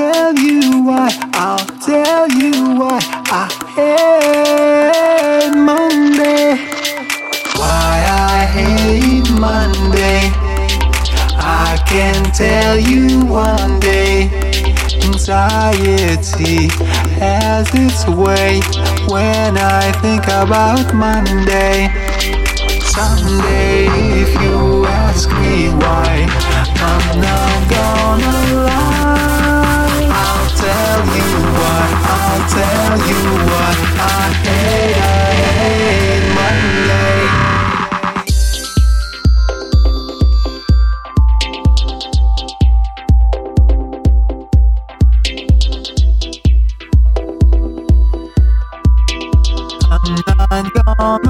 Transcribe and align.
tell 0.00 0.32
you 0.34 0.82
why. 0.82 1.10
I'll 1.34 1.66
tell 1.90 2.26
you 2.40 2.52
why 2.80 3.00
I 3.42 3.46
hate 3.76 5.56
Monday. 5.72 6.46
Why 7.60 7.94
I 8.32 8.38
hate 8.56 9.30
Monday. 9.48 10.20
I 11.36 11.70
can 11.86 12.18
tell 12.32 12.78
you 12.78 13.26
one 13.26 13.78
day. 13.80 14.30
Anxiety 15.04 16.68
has 17.20 17.68
its 17.74 18.00
way 18.08 18.62
when 19.14 19.58
I 19.58 19.92
think 20.00 20.24
about 20.42 20.94
Monday. 20.94 21.76
Someday, 22.96 23.86
if 24.24 24.32
you 24.42 24.86
ask 24.86 25.28
me 25.42 25.68
why, 25.80 26.10
I'm 26.88 27.20
not 27.20 27.70
gone. 27.70 27.99
Tell 32.50 32.98
you 32.98 33.22
what 33.46 33.76
I 34.00 34.26
hate, 34.42 34.96
I 34.96 35.34
hate 35.46 36.26
Monday. 36.34 37.20
I'm 49.92 50.14
not 50.26 50.74
gonna 50.74 51.29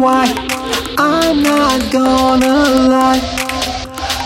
why, 0.00 0.26
I'm 0.98 1.42
not 1.42 1.92
gonna 1.92 2.88
lie. 2.88 3.20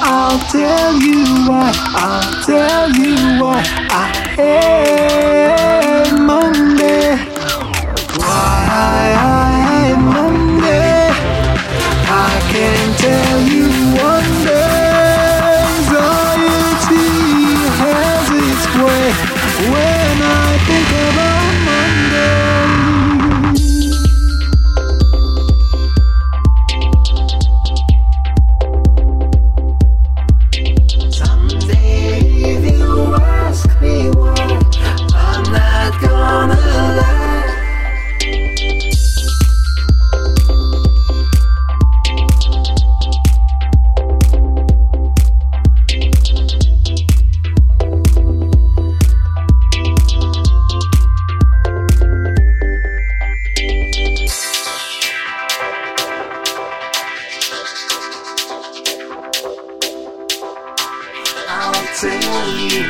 I'll 0.00 0.38
tell 0.50 1.00
you 1.00 1.24
why, 1.48 1.72
I'll 1.94 2.44
tell 2.44 2.90
you 2.90 3.42
why 3.42 3.62
I 3.90 4.04
hate 4.36 5.67
you 62.56 62.87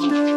Monday's 0.00 0.12
not 0.12 0.27